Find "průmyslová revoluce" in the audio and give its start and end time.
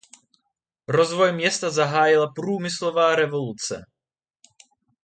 2.35-3.85